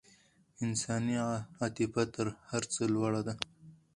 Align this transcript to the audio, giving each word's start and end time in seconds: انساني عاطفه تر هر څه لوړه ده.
انساني 0.63 1.15
عاطفه 1.59 2.03
تر 2.13 2.27
هر 2.49 2.63
څه 2.73 2.81
لوړه 2.93 3.21
ده. 3.27 3.33